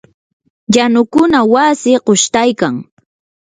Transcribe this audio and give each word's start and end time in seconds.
yanukuna 0.75 1.39
wasi 1.53 1.91
qushtaykan. 2.05 2.75